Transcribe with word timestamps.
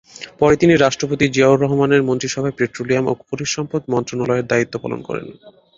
পরে 0.39 0.55
তিনি 0.55 0.73
রাষ্ট্রপতি 0.75 1.25
জিয়াউর 1.27 1.61
রহমানের 1.61 2.01
মন্ত্রিসভায় 2.03 2.57
পেট্রোলিয়াম 2.57 3.05
ও 3.07 3.13
খনিজ 3.19 3.49
সম্পদ 3.49 3.81
মন্ত্রণালয়ের 3.89 4.49
দায়িত্ব 4.51 4.75
পালন 4.83 4.99
করেন। 5.01 5.27